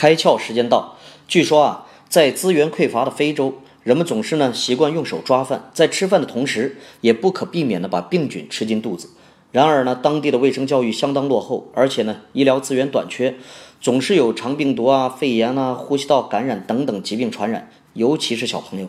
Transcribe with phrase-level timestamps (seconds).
[0.00, 0.96] 开窍时间到。
[1.28, 9.10] 据说啊，在资源匮乏的非洲，人们总是呢习惯用手抓饭，在吃饭的同时，也不可避免的把病菌吃进肚子。
[9.52, 13.34] 然而呢，当地的卫生教育相当落后，而且呢，医疗资源短缺，
[13.78, 18.88] 总是有肠病毒啊、肺炎啊、呼吸道感染等等疾病传染，尤其是小朋友。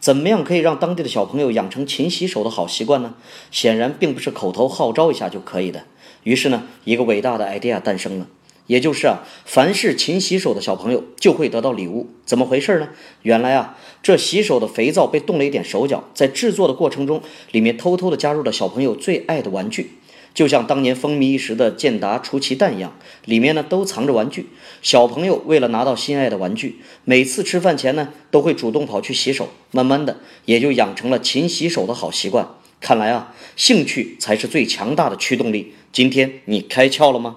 [0.00, 3.12] 怎么样可以让当地的小朋友养成勤洗手的好习惯呢？
[3.50, 5.84] 显然并不是口头号召一下就可以的。
[6.22, 8.26] 于是呢，一个伟大的 idea 诞生了，
[8.66, 12.08] 也就是啊，凡是勤洗手的小朋友就会得到礼物。
[12.24, 12.88] 怎么回事呢？
[13.22, 17.22] 原来啊，这洗手的肥皂被动了一点手脚，在制作的过程中，
[17.52, 19.92] 里面偷偷的加入了小朋友最爱的玩具。
[20.34, 22.94] 就像当年风靡一时的健达出奇蛋一样，
[23.24, 24.50] 里面呢都藏着玩具。
[24.82, 32.48] 小朋友为了拿到心爱的玩具，每次吃饭前呢都会主动跑去洗手，慢慢的也就养成了勤洗手的好习惯。
[32.82, 35.72] 看来啊，兴趣才是最强大的驱动力。
[35.90, 37.36] 今天你开窍了吗？